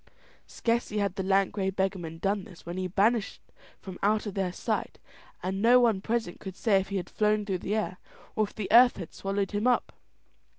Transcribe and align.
Scarcely 0.47 0.97
had 0.97 1.13
the 1.13 1.21
lank 1.21 1.51
grey 1.51 1.69
beggarman 1.69 2.17
done 2.17 2.43
this 2.43 2.65
when 2.65 2.75
he 2.75 2.87
vanished 2.87 3.39
from 3.79 3.99
out 4.01 4.23
their 4.23 4.51
sight, 4.51 4.97
and 5.43 5.61
no 5.61 5.79
one 5.79 6.01
present 6.01 6.39
could 6.39 6.55
say 6.55 6.79
if 6.79 6.89
he 6.89 6.97
had 6.97 7.07
flown 7.07 7.45
through 7.45 7.59
the 7.59 7.75
air 7.75 7.97
or 8.35 8.45
if 8.45 8.55
the 8.55 8.67
earth 8.71 8.97
had 8.97 9.13
swallowed 9.13 9.51
him 9.51 9.67
up. 9.67 9.93